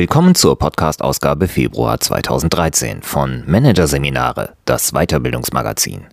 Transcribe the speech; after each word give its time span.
Willkommen 0.00 0.34
zur 0.34 0.58
Podcast-Ausgabe 0.58 1.46
Februar 1.46 2.00
2013 2.00 3.02
von 3.02 3.44
Managerseminare, 3.46 4.54
das 4.64 4.92
Weiterbildungsmagazin. 4.92 6.06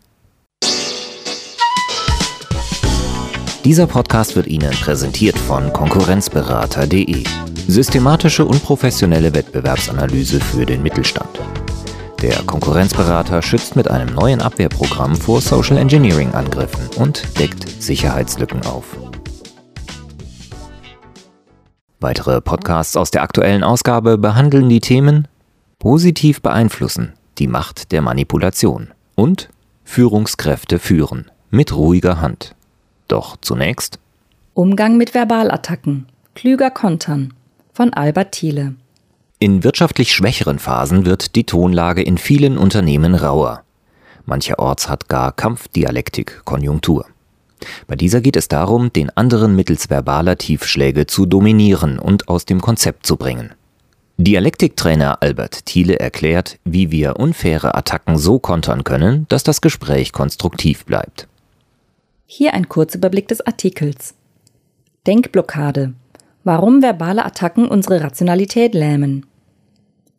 Dieser 3.63 3.87
Podcast 3.87 4.35
wird 4.35 4.47
Ihnen 4.47 4.71
präsentiert 4.71 5.39
von 5.39 5.71
Konkurrenzberater.de. 5.71 7.23
Systematische 7.69 8.43
und 8.43 8.61
professionelle 8.61 9.33
Wettbewerbsanalyse 9.33 10.41
für 10.41 10.65
den 10.65 10.83
Mittelstand. 10.83 11.39
Der 12.21 12.43
Konkurrenzberater 12.43 13.41
schützt 13.41 13.77
mit 13.77 13.89
einem 13.89 14.13
neuen 14.13 14.41
Abwehrprogramm 14.41 15.15
vor 15.15 15.39
Social 15.39 15.77
Engineering 15.77 16.33
Angriffen 16.33 16.89
und 16.97 17.23
deckt 17.39 17.81
Sicherheitslücken 17.81 18.65
auf. 18.65 18.97
Weitere 21.99 22.41
Podcasts 22.41 22.95
aus 22.95 23.09
der 23.09 23.23
aktuellen 23.23 23.63
Ausgabe 23.63 24.19
behandeln 24.19 24.69
die 24.69 24.81
Themen 24.81 25.27
Positiv 25.79 26.43
beeinflussen, 26.43 27.13
die 27.39 27.47
Macht 27.47 27.91
der 27.91 28.03
Manipulation 28.03 28.89
und 29.15 29.49
Führungskräfte 29.83 30.77
führen 30.77 31.31
mit 31.49 31.75
ruhiger 31.75 32.21
Hand. 32.21 32.55
Doch 33.07 33.37
zunächst 33.37 33.99
Umgang 34.53 34.97
mit 34.97 35.15
Verbalattacken, 35.15 36.07
klüger 36.35 36.69
kontern 36.69 37.33
von 37.73 37.93
Albert 37.93 38.33
Thiele. 38.33 38.75
In 39.39 39.63
wirtschaftlich 39.63 40.13
schwächeren 40.13 40.59
Phasen 40.59 41.05
wird 41.05 41.35
die 41.35 41.45
Tonlage 41.45 42.03
in 42.03 42.19
vielen 42.19 42.59
Unternehmen 42.59 43.15
rauer. 43.15 43.63
Mancherorts 44.25 44.87
hat 44.87 45.09
gar 45.09 45.31
Kampfdialektik 45.31 46.41
Konjunktur. 46.43 47.05
Bei 47.87 47.95
dieser 47.95 48.21
geht 48.21 48.35
es 48.35 48.47
darum, 48.47 48.91
den 48.93 49.09
anderen 49.15 49.55
mittels 49.55 49.89
verbaler 49.89 50.37
Tiefschläge 50.37 51.07
zu 51.07 51.25
dominieren 51.25 51.99
und 51.99 52.29
aus 52.29 52.45
dem 52.45 52.61
Konzept 52.61 53.05
zu 53.05 53.17
bringen. 53.17 53.53
Dialektiktrainer 54.17 55.21
Albert 55.21 55.65
Thiele 55.65 55.99
erklärt, 55.99 56.57
wie 56.63 56.89
wir 56.89 57.17
unfaire 57.17 57.75
Attacken 57.75 58.17
so 58.17 58.39
kontern 58.39 58.83
können, 58.83 59.27
dass 59.29 59.43
das 59.43 59.61
Gespräch 59.61 60.11
konstruktiv 60.11 60.85
bleibt. 60.85 61.27
Hier 62.25 62.53
ein 62.53 62.67
Kurzüberblick 62.67 63.27
des 63.27 63.45
Artikels. 63.45 64.15
Denkblockade. 65.05 65.93
Warum 66.43 66.81
verbale 66.81 67.25
Attacken 67.25 67.67
unsere 67.67 68.01
Rationalität 68.01 68.73
lähmen. 68.73 69.25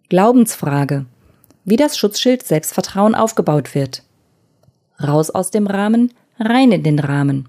Glaubensfrage. 0.08 1.06
Wie 1.64 1.76
das 1.76 1.98
Schutzschild 1.98 2.44
Selbstvertrauen 2.44 3.14
aufgebaut 3.14 3.74
wird. 3.74 4.04
Raus 5.02 5.30
aus 5.30 5.50
dem 5.50 5.66
Rahmen, 5.66 6.12
rein 6.38 6.72
in 6.72 6.82
den 6.82 6.98
Rahmen. 6.98 7.48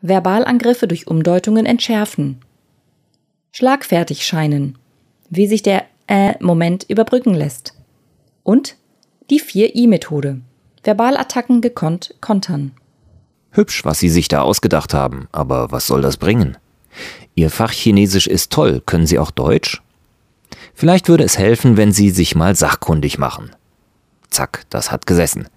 Verbalangriffe 0.00 0.86
durch 0.86 1.06
Umdeutungen 1.06 1.66
entschärfen. 1.66 2.38
Schlagfertig 3.52 4.24
scheinen. 4.26 4.78
Wie 5.30 5.46
sich 5.46 5.62
der 5.62 5.84
Äh-Moment 6.06 6.84
überbrücken 6.88 7.34
lässt. 7.34 7.74
Und 8.42 8.76
die 9.30 9.40
4i-Methode. 9.40 10.40
Verbalattacken 10.82 11.60
gekonnt 11.60 12.14
kontern. 12.20 12.72
Hübsch, 13.50 13.84
was 13.84 13.98
Sie 13.98 14.08
sich 14.08 14.28
da 14.28 14.42
ausgedacht 14.42 14.94
haben, 14.94 15.28
aber 15.32 15.70
was 15.70 15.86
soll 15.86 16.00
das 16.00 16.16
bringen? 16.16 16.56
Ihr 17.34 17.50
Fach 17.50 17.72
Chinesisch 17.72 18.26
ist 18.26 18.52
toll, 18.52 18.82
können 18.84 19.06
Sie 19.06 19.18
auch 19.18 19.30
Deutsch? 19.30 19.82
Vielleicht 20.74 21.08
würde 21.08 21.24
es 21.24 21.38
helfen, 21.38 21.76
wenn 21.76 21.92
Sie 21.92 22.10
sich 22.10 22.34
mal 22.34 22.56
sachkundig 22.56 23.18
machen. 23.18 23.50
Zack, 24.30 24.64
das 24.70 24.90
hat 24.90 25.06
gesessen. 25.06 25.48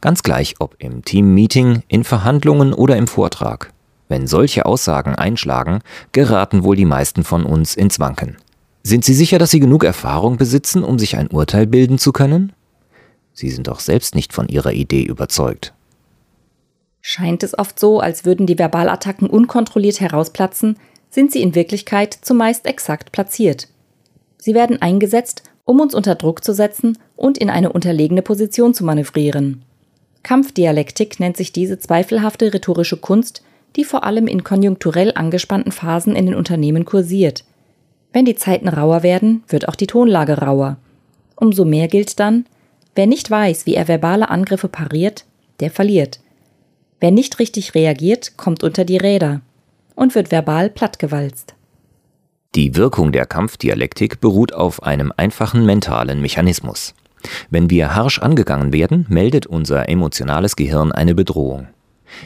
Ganz 0.00 0.22
gleich, 0.22 0.54
ob 0.58 0.76
im 0.78 1.04
Teammeeting, 1.04 1.82
in 1.88 2.04
Verhandlungen 2.04 2.72
oder 2.72 2.96
im 2.96 3.06
Vortrag. 3.06 3.72
Wenn 4.08 4.26
solche 4.26 4.66
Aussagen 4.66 5.14
einschlagen, 5.14 5.80
geraten 6.12 6.62
wohl 6.62 6.76
die 6.76 6.84
meisten 6.84 7.24
von 7.24 7.44
uns 7.44 7.74
ins 7.74 7.98
Wanken. 7.98 8.36
Sind 8.82 9.04
Sie 9.04 9.14
sicher, 9.14 9.38
dass 9.38 9.50
Sie 9.50 9.60
genug 9.60 9.82
Erfahrung 9.82 10.36
besitzen, 10.36 10.84
um 10.84 10.98
sich 10.98 11.16
ein 11.16 11.26
Urteil 11.28 11.66
bilden 11.66 11.98
zu 11.98 12.12
können? 12.12 12.52
Sie 13.32 13.50
sind 13.50 13.66
doch 13.66 13.80
selbst 13.80 14.14
nicht 14.14 14.32
von 14.32 14.48
Ihrer 14.48 14.72
Idee 14.72 15.02
überzeugt. 15.02 15.74
Scheint 17.00 17.42
es 17.42 17.58
oft 17.58 17.78
so, 17.78 18.00
als 18.00 18.24
würden 18.24 18.46
die 18.46 18.56
Verbalattacken 18.56 19.28
unkontrolliert 19.28 20.00
herausplatzen, 20.00 20.76
sind 21.10 21.32
sie 21.32 21.42
in 21.42 21.54
Wirklichkeit 21.54 22.18
zumeist 22.20 22.66
exakt 22.66 23.12
platziert. 23.12 23.68
Sie 24.38 24.54
werden 24.54 24.82
eingesetzt, 24.82 25.42
um 25.66 25.80
uns 25.80 25.94
unter 25.94 26.14
Druck 26.14 26.42
zu 26.42 26.54
setzen 26.54 26.96
und 27.16 27.36
in 27.36 27.50
eine 27.50 27.72
unterlegene 27.72 28.22
Position 28.22 28.72
zu 28.72 28.84
manövrieren. 28.84 29.62
Kampfdialektik 30.22 31.20
nennt 31.20 31.36
sich 31.36 31.52
diese 31.52 31.78
zweifelhafte 31.78 32.54
rhetorische 32.54 32.96
Kunst, 32.96 33.42
die 33.74 33.84
vor 33.84 34.04
allem 34.04 34.26
in 34.26 34.44
konjunkturell 34.44 35.12
angespannten 35.14 35.72
Phasen 35.72 36.16
in 36.16 36.24
den 36.26 36.34
Unternehmen 36.34 36.84
kursiert. 36.84 37.44
Wenn 38.12 38.24
die 38.24 38.36
Zeiten 38.36 38.68
rauer 38.68 39.02
werden, 39.02 39.42
wird 39.48 39.68
auch 39.68 39.74
die 39.74 39.86
Tonlage 39.88 40.38
rauer. 40.38 40.78
Umso 41.34 41.64
mehr 41.64 41.88
gilt 41.88 42.18
dann, 42.18 42.46
wer 42.94 43.06
nicht 43.06 43.30
weiß, 43.30 43.66
wie 43.66 43.74
er 43.74 43.88
verbale 43.88 44.30
Angriffe 44.30 44.68
pariert, 44.68 45.26
der 45.60 45.70
verliert. 45.70 46.20
Wer 47.00 47.10
nicht 47.10 47.38
richtig 47.40 47.74
reagiert, 47.74 48.36
kommt 48.36 48.62
unter 48.62 48.84
die 48.84 48.96
Räder 48.96 49.42
und 49.96 50.14
wird 50.14 50.30
verbal 50.30 50.70
plattgewalzt. 50.70 51.55
Die 52.56 52.74
Wirkung 52.74 53.12
der 53.12 53.26
Kampfdialektik 53.26 54.18
beruht 54.22 54.54
auf 54.54 54.82
einem 54.82 55.12
einfachen 55.14 55.66
mentalen 55.66 56.22
Mechanismus. 56.22 56.94
Wenn 57.50 57.68
wir 57.68 57.94
harsch 57.94 58.18
angegangen 58.18 58.72
werden, 58.72 59.04
meldet 59.10 59.46
unser 59.46 59.90
emotionales 59.90 60.56
Gehirn 60.56 60.90
eine 60.90 61.14
Bedrohung. 61.14 61.68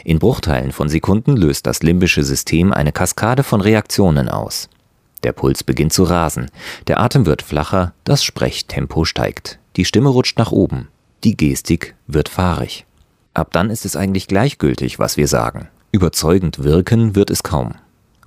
In 0.04 0.20
Bruchteilen 0.20 0.70
von 0.70 0.88
Sekunden 0.88 1.36
löst 1.36 1.66
das 1.66 1.82
limbische 1.82 2.22
System 2.22 2.72
eine 2.72 2.92
Kaskade 2.92 3.42
von 3.42 3.60
Reaktionen 3.60 4.28
aus. 4.28 4.68
Der 5.24 5.32
Puls 5.32 5.64
beginnt 5.64 5.92
zu 5.92 6.04
rasen, 6.04 6.46
der 6.86 7.00
Atem 7.00 7.26
wird 7.26 7.42
flacher, 7.42 7.92
das 8.04 8.22
Sprechtempo 8.22 9.04
steigt, 9.04 9.58
die 9.74 9.84
Stimme 9.84 10.10
rutscht 10.10 10.38
nach 10.38 10.52
oben, 10.52 10.86
die 11.24 11.36
Gestik 11.36 11.96
wird 12.06 12.28
fahrig. 12.28 12.86
Ab 13.34 13.48
dann 13.50 13.68
ist 13.68 13.84
es 13.84 13.96
eigentlich 13.96 14.28
gleichgültig, 14.28 15.00
was 15.00 15.16
wir 15.16 15.26
sagen. 15.26 15.66
Überzeugend 15.90 16.62
wirken 16.62 17.16
wird 17.16 17.30
es 17.30 17.42
kaum. 17.42 17.74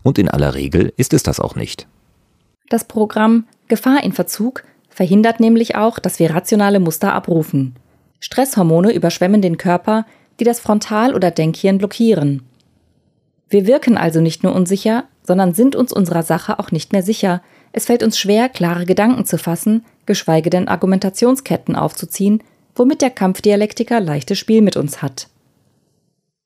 Und 0.01 0.17
in 0.17 0.27
aller 0.27 0.53
Regel 0.53 0.91
ist 0.97 1.13
es 1.13 1.23
das 1.23 1.39
auch 1.39 1.55
nicht. 1.55 1.87
Das 2.73 2.85
Programm 2.85 3.45
Gefahr 3.67 4.03
in 4.03 4.13
Verzug 4.13 4.63
verhindert 4.89 5.39
nämlich 5.39 5.75
auch, 5.75 5.99
dass 5.99 6.17
wir 6.17 6.33
rationale 6.33 6.79
Muster 6.79 7.13
abrufen. 7.13 7.75
Stresshormone 8.19 8.93
überschwemmen 8.93 9.43
den 9.43 9.57
Körper, 9.57 10.07
die 10.39 10.43
das 10.43 10.59
Frontal- 10.59 11.13
oder 11.13 11.29
Denkhirn 11.29 11.77
blockieren. 11.77 12.41
Wir 13.47 13.67
wirken 13.67 13.95
also 13.95 14.21
nicht 14.21 14.41
nur 14.41 14.55
unsicher, 14.55 15.03
sondern 15.21 15.53
sind 15.53 15.75
uns 15.75 15.93
unserer 15.93 16.23
Sache 16.23 16.57
auch 16.57 16.71
nicht 16.71 16.93
mehr 16.93 17.03
sicher. 17.03 17.43
Es 17.73 17.85
fällt 17.85 18.01
uns 18.01 18.17
schwer, 18.17 18.49
klare 18.49 18.87
Gedanken 18.87 19.25
zu 19.25 19.37
fassen, 19.37 19.85
geschweige 20.07 20.49
denn 20.49 20.67
Argumentationsketten 20.67 21.75
aufzuziehen, 21.75 22.41
womit 22.73 23.03
der 23.03 23.11
Kampfdialektiker 23.11 23.99
leichtes 23.99 24.39
Spiel 24.39 24.63
mit 24.63 24.77
uns 24.77 25.03
hat. 25.03 25.27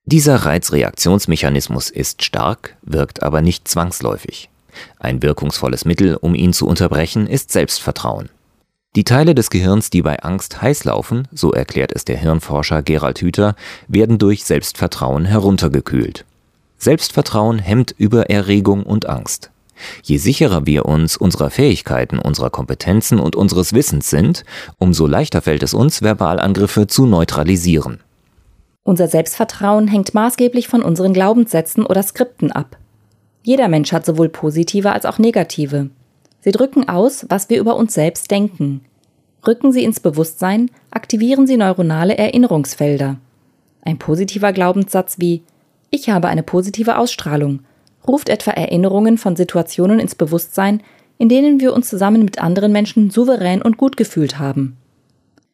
Dieser 0.03 0.35
Reizreaktionsmechanismus 0.35 1.89
ist 1.89 2.21
stark, 2.21 2.75
wirkt 2.81 3.23
aber 3.23 3.41
nicht 3.41 3.69
zwangsläufig. 3.69 4.49
Ein 4.99 5.21
wirkungsvolles 5.21 5.85
Mittel, 5.85 6.15
um 6.15 6.35
ihn 6.35 6.53
zu 6.53 6.67
unterbrechen, 6.67 7.27
ist 7.27 7.51
Selbstvertrauen. 7.51 8.29
Die 8.95 9.03
Teile 9.03 9.35
des 9.35 9.49
Gehirns, 9.49 9.89
die 9.89 10.01
bei 10.01 10.19
Angst 10.19 10.61
heiß 10.61 10.83
laufen, 10.85 11.27
so 11.31 11.51
erklärt 11.51 11.91
es 11.93 12.03
der 12.03 12.17
Hirnforscher 12.17 12.81
Gerald 12.81 13.19
Hüther, 13.19 13.55
werden 13.87 14.17
durch 14.17 14.43
Selbstvertrauen 14.43 15.25
heruntergekühlt. 15.25 16.25
Selbstvertrauen 16.79 17.59
hemmt 17.59 17.93
Übererregung 17.97 18.83
und 18.83 19.07
Angst. 19.07 19.51
Je 20.01 20.17
sicherer 20.17 20.65
wir 20.65 20.85
uns 20.85 21.17
unserer 21.17 21.49
Fähigkeiten, 21.49 22.17
unserer 22.17 22.49
Kompetenzen 22.49 23.19
und 23.19 23.35
unseres 23.35 23.73
Wissens 23.73 24.09
sind, 24.09 24.43
umso 24.79 25.05
leichter 25.05 25.41
fällt 25.41 25.63
es 25.63 25.73
uns, 25.73 26.01
Verbalangriffe 26.01 26.87
zu 26.87 27.05
neutralisieren. 27.05 27.99
Unser 28.83 29.07
Selbstvertrauen 29.07 29.87
hängt 29.87 30.13
maßgeblich 30.13 30.67
von 30.67 30.81
unseren 30.81 31.13
Glaubenssätzen 31.13 31.85
oder 31.85 32.01
Skripten 32.01 32.51
ab. 32.51 32.77
Jeder 33.47 33.69
Mensch 33.69 33.93
hat 33.93 34.05
sowohl 34.05 34.27
positive 34.27 34.91
als 34.91 35.05
auch 35.05 35.19
negative. 35.19 35.89
Sie 36.41 36.51
drücken 36.51 36.89
aus, 36.89 37.25
was 37.29 37.49
wir 37.49 37.61
über 37.61 37.77
uns 37.77 37.93
selbst 37.93 38.29
denken. 38.29 38.81
Rücken 39.47 39.71
sie 39.71 39.85
ins 39.85 40.01
Bewusstsein, 40.01 40.69
aktivieren 40.91 41.47
sie 41.47 41.55
neuronale 41.55 42.17
Erinnerungsfelder. 42.17 43.15
Ein 43.83 43.99
positiver 43.99 44.51
Glaubenssatz 44.51 45.19
wie 45.19 45.43
Ich 45.91 46.09
habe 46.09 46.27
eine 46.27 46.43
positive 46.43 46.97
Ausstrahlung 46.97 47.61
ruft 48.05 48.27
etwa 48.27 48.51
Erinnerungen 48.51 49.17
von 49.17 49.37
Situationen 49.37 50.01
ins 50.01 50.15
Bewusstsein, 50.15 50.83
in 51.17 51.29
denen 51.29 51.61
wir 51.61 51.73
uns 51.73 51.87
zusammen 51.87 52.25
mit 52.25 52.39
anderen 52.39 52.73
Menschen 52.73 53.11
souverän 53.11 53.61
und 53.61 53.77
gut 53.77 53.95
gefühlt 53.95 54.39
haben. 54.39 54.75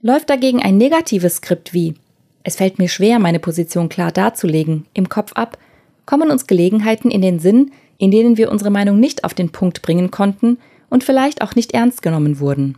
Läuft 0.01 0.31
dagegen 0.31 0.63
ein 0.63 0.77
negatives 0.77 1.35
Skript 1.35 1.75
wie 1.75 1.93
Es 2.41 2.55
fällt 2.55 2.79
mir 2.79 2.89
schwer, 2.89 3.19
meine 3.19 3.39
Position 3.39 3.87
klar 3.87 4.11
darzulegen, 4.11 4.87
im 4.95 5.09
Kopf 5.09 5.33
ab, 5.33 5.59
kommen 6.05 6.31
uns 6.31 6.47
Gelegenheiten 6.47 7.11
in 7.11 7.21
den 7.21 7.39
Sinn, 7.39 7.71
in 7.97 8.11
denen 8.11 8.37
wir 8.37 8.51
unsere 8.51 8.69
Meinung 8.69 8.99
nicht 8.99 9.23
auf 9.23 9.33
den 9.33 9.49
Punkt 9.49 9.81
bringen 9.81 10.11
konnten 10.11 10.57
und 10.89 11.03
vielleicht 11.03 11.41
auch 11.41 11.55
nicht 11.55 11.73
ernst 11.73 12.01
genommen 12.01 12.39
wurden. 12.39 12.77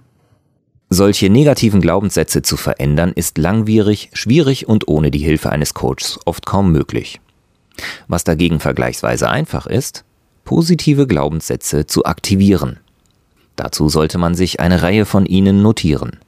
Solche 0.90 1.30
negativen 1.30 1.82
Glaubenssätze 1.82 2.44
zu 2.44 2.58
verändern 2.58 3.12
ist 3.16 3.38
langwierig, 3.38 4.12
schwierig 4.14 4.68
und 4.68 4.88
ohne 4.88 5.10
die 5.10 5.20
Hilfe 5.20 5.52
eines 5.52 5.74
Coaches 5.74 6.20
oft 6.26 6.46
kaum 6.46 6.72
möglich. 6.72 7.20
Was 8.08 8.24
dagegen 8.24 8.60
vergleichsweise 8.60 9.30
einfach 9.30 9.66
ist, 9.66 10.06
positive 10.44 11.08
Glaubenssätze 11.08 11.88
zu 11.88 12.06
aktivieren. 12.06 12.80
Dazu 13.56 13.90
sollte 13.90 14.18
man 14.18 14.36
sich 14.36 14.60
eine 14.60 14.84
Reihe 14.84 15.06
von 15.06 15.26
ihnen 15.26 15.62
notieren. 15.62 16.20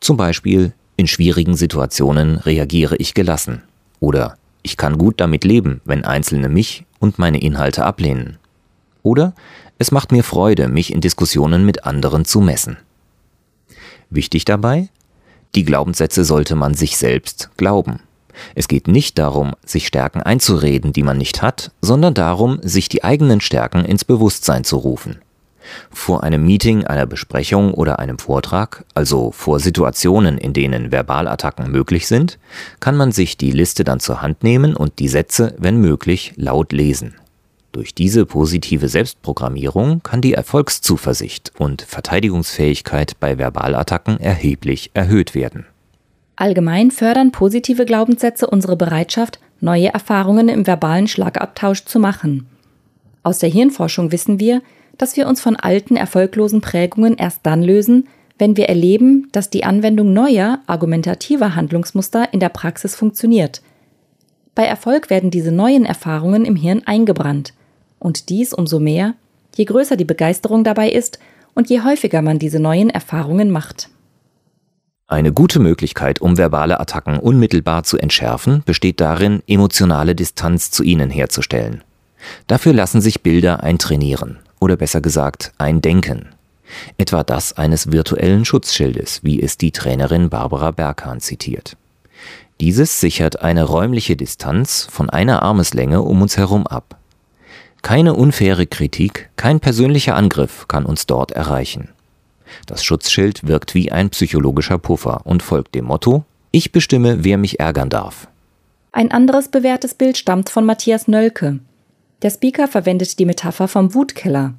Zum 0.00 0.16
Beispiel, 0.16 0.72
in 0.96 1.06
schwierigen 1.06 1.54
Situationen 1.54 2.36
reagiere 2.36 2.96
ich 2.96 3.14
gelassen. 3.14 3.62
Oder 4.00 4.38
ich 4.64 4.76
kann 4.76 4.98
gut 4.98 5.20
damit 5.20 5.44
leben, 5.44 5.80
wenn 5.84 6.04
Einzelne 6.04 6.48
mich 6.48 6.84
und 6.98 7.18
meine 7.20 7.40
Inhalte 7.40 7.84
ablehnen. 7.84 8.38
Oder 9.02 9.34
es 9.78 9.92
macht 9.92 10.10
mir 10.10 10.24
Freude, 10.24 10.68
mich 10.68 10.92
in 10.92 11.00
Diskussionen 11.00 11.66
mit 11.66 11.84
anderen 11.84 12.24
zu 12.24 12.40
messen. 12.40 12.78
Wichtig 14.10 14.44
dabei? 14.46 14.88
Die 15.54 15.64
Glaubenssätze 15.64 16.24
sollte 16.24 16.56
man 16.56 16.74
sich 16.74 16.96
selbst 16.96 17.50
glauben. 17.56 18.00
Es 18.54 18.66
geht 18.66 18.88
nicht 18.88 19.18
darum, 19.18 19.54
sich 19.64 19.86
Stärken 19.86 20.22
einzureden, 20.22 20.92
die 20.92 21.02
man 21.02 21.18
nicht 21.18 21.42
hat, 21.42 21.70
sondern 21.82 22.14
darum, 22.14 22.58
sich 22.62 22.88
die 22.88 23.04
eigenen 23.04 23.40
Stärken 23.40 23.84
ins 23.84 24.04
Bewusstsein 24.04 24.64
zu 24.64 24.78
rufen. 24.78 25.20
Vor 25.90 26.22
einem 26.22 26.44
Meeting, 26.44 26.84
einer 26.84 27.06
Besprechung 27.06 27.74
oder 27.74 27.98
einem 27.98 28.18
Vortrag, 28.18 28.84
also 28.94 29.30
vor 29.32 29.60
Situationen, 29.60 30.38
in 30.38 30.52
denen 30.52 30.90
Verbalattacken 30.90 31.70
möglich 31.70 32.06
sind, 32.06 32.38
kann 32.80 32.96
man 32.96 33.12
sich 33.12 33.36
die 33.36 33.50
Liste 33.50 33.84
dann 33.84 34.00
zur 34.00 34.22
Hand 34.22 34.42
nehmen 34.42 34.76
und 34.76 34.98
die 34.98 35.08
Sätze, 35.08 35.54
wenn 35.58 35.80
möglich, 35.80 36.32
laut 36.36 36.72
lesen. 36.72 37.14
Durch 37.72 37.92
diese 37.92 38.24
positive 38.24 38.88
Selbstprogrammierung 38.88 40.00
kann 40.04 40.20
die 40.20 40.34
Erfolgszuversicht 40.34 41.50
und 41.58 41.82
Verteidigungsfähigkeit 41.82 43.18
bei 43.18 43.38
Verbalattacken 43.38 44.20
erheblich 44.20 44.92
erhöht 44.94 45.34
werden. 45.34 45.66
Allgemein 46.36 46.92
fördern 46.92 47.32
positive 47.32 47.84
Glaubenssätze 47.84 48.46
unsere 48.46 48.76
Bereitschaft, 48.76 49.40
neue 49.60 49.88
Erfahrungen 49.88 50.48
im 50.48 50.68
verbalen 50.68 51.08
Schlagabtausch 51.08 51.84
zu 51.84 51.98
machen. 51.98 52.46
Aus 53.24 53.40
der 53.40 53.48
Hirnforschung 53.48 54.12
wissen 54.12 54.38
wir, 54.38 54.62
dass 54.98 55.16
wir 55.16 55.28
uns 55.28 55.40
von 55.40 55.56
alten, 55.56 55.96
erfolglosen 55.96 56.60
Prägungen 56.60 57.16
erst 57.16 57.40
dann 57.42 57.62
lösen, 57.62 58.08
wenn 58.38 58.56
wir 58.56 58.68
erleben, 58.68 59.28
dass 59.32 59.50
die 59.50 59.64
Anwendung 59.64 60.12
neuer, 60.12 60.60
argumentativer 60.66 61.54
Handlungsmuster 61.54 62.32
in 62.32 62.40
der 62.40 62.48
Praxis 62.48 62.94
funktioniert. 62.94 63.62
Bei 64.54 64.64
Erfolg 64.64 65.10
werden 65.10 65.30
diese 65.30 65.52
neuen 65.52 65.84
Erfahrungen 65.84 66.44
im 66.44 66.56
Hirn 66.56 66.82
eingebrannt. 66.84 67.54
Und 67.98 68.28
dies 68.28 68.52
umso 68.52 68.78
mehr, 68.80 69.14
je 69.56 69.64
größer 69.64 69.96
die 69.96 70.04
Begeisterung 70.04 70.64
dabei 70.64 70.90
ist 70.90 71.18
und 71.54 71.70
je 71.70 71.82
häufiger 71.82 72.22
man 72.22 72.38
diese 72.38 72.60
neuen 72.60 72.90
Erfahrungen 72.90 73.50
macht. 73.50 73.88
Eine 75.06 75.32
gute 75.32 75.60
Möglichkeit, 75.60 76.20
um 76.20 76.38
verbale 76.38 76.80
Attacken 76.80 77.18
unmittelbar 77.18 77.84
zu 77.84 77.98
entschärfen, 77.98 78.62
besteht 78.64 79.00
darin, 79.00 79.42
emotionale 79.46 80.14
Distanz 80.14 80.70
zu 80.70 80.82
ihnen 80.82 81.10
herzustellen. 81.10 81.84
Dafür 82.46 82.72
lassen 82.72 83.00
sich 83.00 83.22
Bilder 83.22 83.62
eintrainieren, 83.62 84.38
oder 84.64 84.76
besser 84.76 85.02
gesagt 85.02 85.52
eindenken. 85.58 86.30
Etwa 86.96 87.22
das 87.22 87.52
eines 87.52 87.92
virtuellen 87.92 88.44
Schutzschildes, 88.44 89.22
wie 89.22 89.40
es 89.40 89.58
die 89.58 89.70
Trainerin 89.70 90.30
Barbara 90.30 90.70
Berghahn 90.70 91.20
zitiert. 91.20 91.76
Dieses 92.60 93.00
sichert 93.00 93.42
eine 93.42 93.64
räumliche 93.64 94.16
Distanz 94.16 94.88
von 94.90 95.10
einer 95.10 95.42
Armeslänge 95.42 96.00
um 96.00 96.22
uns 96.22 96.38
herum 96.38 96.66
ab. 96.66 96.96
Keine 97.82 98.14
unfaire 98.14 98.66
Kritik, 98.66 99.28
kein 99.36 99.60
persönlicher 99.60 100.16
Angriff 100.16 100.66
kann 100.66 100.86
uns 100.86 101.06
dort 101.06 101.32
erreichen. 101.32 101.90
Das 102.66 102.82
Schutzschild 102.82 103.46
wirkt 103.46 103.74
wie 103.74 103.92
ein 103.92 104.08
psychologischer 104.08 104.78
Puffer 104.78 105.20
und 105.24 105.42
folgt 105.42 105.74
dem 105.74 105.84
Motto 105.84 106.24
Ich 106.50 106.72
bestimme, 106.72 107.24
wer 107.24 107.36
mich 107.36 107.60
ärgern 107.60 107.90
darf. 107.90 108.28
Ein 108.92 109.10
anderes 109.10 109.48
bewährtes 109.48 109.92
Bild 109.92 110.16
stammt 110.16 110.48
von 110.48 110.64
Matthias 110.64 111.08
Nölke. 111.08 111.58
Der 112.24 112.30
Speaker 112.30 112.68
verwendet 112.68 113.18
die 113.18 113.26
Metapher 113.26 113.68
vom 113.68 113.92
Wutkeller. 113.92 114.54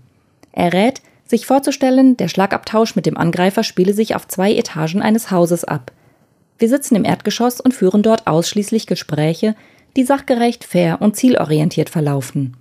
Er 0.52 0.72
rät, 0.72 1.02
sich 1.26 1.48
vorzustellen, 1.48 2.16
der 2.16 2.28
Schlagabtausch 2.28 2.96
mit 2.96 3.08
dem 3.08 3.18
Angreifer 3.18 3.64
spiele 3.64 3.92
sich 3.92 4.16
auf 4.16 4.28
zwei 4.28 4.54
Etagen 4.54 5.02
eines 5.02 5.32
Hauses 5.32 5.66
ab. 5.66 5.92
Wir 6.60 6.70
sitzen 6.70 6.96
im 6.96 7.04
Erdgeschoss 7.04 7.60
und 7.60 7.74
führen 7.74 8.04
dort 8.04 8.28
ausschließlich 8.28 8.86
Gespräche, 8.86 9.56
die 9.96 10.04
sachgerecht, 10.04 10.64
fair 10.64 11.02
und 11.02 11.16
zielorientiert 11.16 11.90
verlaufen. 11.90 12.56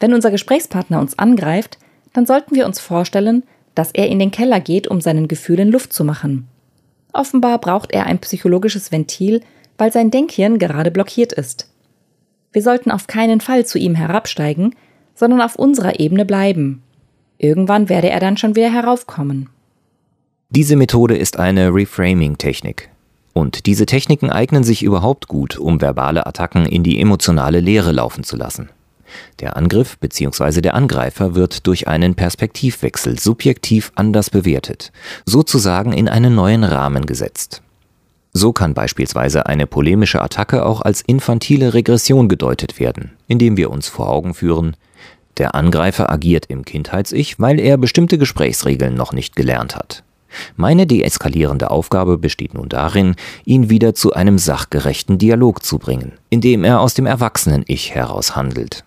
Wenn 0.00 0.14
unser 0.14 0.30
Gesprächspartner 0.30 1.00
uns 1.00 1.18
angreift, 1.18 1.76
dann 2.14 2.24
sollten 2.24 2.54
wir 2.54 2.64
uns 2.64 2.80
vorstellen, 2.80 3.42
dass 3.74 3.92
er 3.92 4.08
in 4.08 4.18
den 4.18 4.30
Keller 4.30 4.60
geht, 4.60 4.88
um 4.88 5.02
seinen 5.02 5.28
Gefühlen 5.28 5.70
Luft 5.70 5.92
zu 5.92 6.02
machen. 6.02 6.48
Offenbar 7.12 7.58
braucht 7.58 7.92
er 7.92 8.06
ein 8.06 8.20
psychologisches 8.20 8.90
Ventil, 8.90 9.42
weil 9.76 9.92
sein 9.92 10.10
Denkhirn 10.10 10.58
gerade 10.58 10.90
blockiert 10.90 11.34
ist. 11.34 11.70
Wir 12.52 12.62
sollten 12.62 12.90
auf 12.90 13.06
keinen 13.06 13.40
Fall 13.40 13.64
zu 13.64 13.78
ihm 13.78 13.94
herabsteigen, 13.94 14.74
sondern 15.14 15.40
auf 15.40 15.56
unserer 15.56 16.00
Ebene 16.00 16.24
bleiben. 16.24 16.82
Irgendwann 17.38 17.88
werde 17.88 18.10
er 18.10 18.20
dann 18.20 18.36
schon 18.36 18.56
wieder 18.56 18.72
heraufkommen. 18.72 19.48
Diese 20.50 20.76
Methode 20.76 21.16
ist 21.16 21.38
eine 21.38 21.72
Reframing-Technik. 21.72 22.90
Und 23.32 23.66
diese 23.66 23.86
Techniken 23.86 24.30
eignen 24.30 24.64
sich 24.64 24.82
überhaupt 24.82 25.28
gut, 25.28 25.56
um 25.56 25.80
verbale 25.80 26.26
Attacken 26.26 26.66
in 26.66 26.82
die 26.82 27.00
emotionale 27.00 27.60
Leere 27.60 27.92
laufen 27.92 28.24
zu 28.24 28.36
lassen. 28.36 28.68
Der 29.40 29.56
Angriff 29.56 29.98
bzw. 29.98 30.60
der 30.60 30.74
Angreifer 30.74 31.34
wird 31.34 31.66
durch 31.66 31.88
einen 31.88 32.14
Perspektivwechsel 32.14 33.18
subjektiv 33.18 33.92
anders 33.94 34.30
bewertet, 34.30 34.92
sozusagen 35.24 35.92
in 35.92 36.08
einen 36.08 36.34
neuen 36.34 36.64
Rahmen 36.64 37.06
gesetzt. 37.06 37.62
So 38.32 38.52
kann 38.52 38.74
beispielsweise 38.74 39.46
eine 39.46 39.66
polemische 39.66 40.22
Attacke 40.22 40.64
auch 40.64 40.82
als 40.82 41.00
infantile 41.00 41.74
Regression 41.74 42.28
gedeutet 42.28 42.78
werden, 42.78 43.12
indem 43.26 43.56
wir 43.56 43.70
uns 43.70 43.88
vor 43.88 44.08
Augen 44.08 44.34
führen, 44.34 44.76
der 45.38 45.54
Angreifer 45.54 46.12
agiert 46.12 46.46
im 46.46 46.64
Kindheits-Ich, 46.64 47.40
weil 47.40 47.58
er 47.58 47.78
bestimmte 47.78 48.18
Gesprächsregeln 48.18 48.94
noch 48.94 49.12
nicht 49.12 49.36
gelernt 49.36 49.74
hat. 49.74 50.04
Meine 50.56 50.86
deeskalierende 50.86 51.70
Aufgabe 51.70 52.18
besteht 52.18 52.54
nun 52.54 52.68
darin, 52.68 53.16
ihn 53.44 53.68
wieder 53.70 53.94
zu 53.94 54.12
einem 54.12 54.38
sachgerechten 54.38 55.18
Dialog 55.18 55.64
zu 55.64 55.78
bringen, 55.78 56.12
indem 56.28 56.62
er 56.62 56.80
aus 56.80 56.94
dem 56.94 57.06
Erwachsenen-Ich 57.06 57.94
heraus 57.94 58.36
handelt. 58.36 58.84